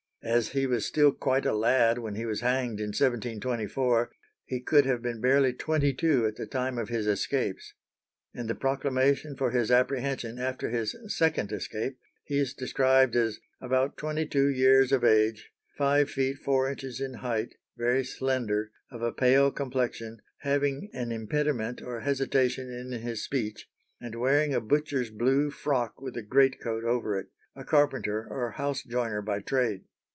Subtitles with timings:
[0.23, 4.11] As he was still quite a lad when he was hanged in 1724,
[4.45, 7.73] he could have been barely twenty two at the time of his escapes.
[8.31, 13.97] In the proclamation for his apprehension after his second escape, he is described as about
[13.97, 19.11] twenty two years of age, five feet four inches in height, very slender, of a
[19.11, 23.67] pale complexion, having an impediment or hesitation in his speech
[23.99, 27.25] and wearing a butcher's blue frock with a greatcoat over it;
[27.55, 29.85] a carpenter or house joiner by trade.